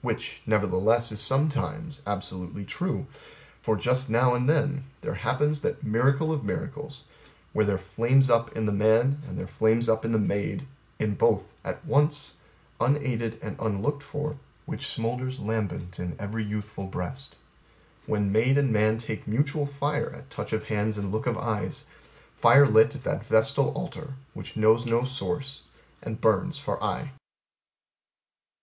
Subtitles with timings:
[0.00, 3.08] Which, nevertheless, is sometimes absolutely true,
[3.60, 7.04] for Just now and then there happens that miracle of miracles,
[7.52, 10.66] where their flames up in the man, and their flames up in the maid,
[10.98, 12.36] in both at once,
[12.80, 16.42] unaided and unlooked for, that divine and supra mundane spark which smolders lambent in every
[16.42, 17.36] youthful breast:
[18.06, 21.84] when maid and man take mutual fire at touch of hands and look of eyes,
[22.34, 25.64] fire lit at that vestal altar which knows no source
[26.02, 27.10] and burns for aye.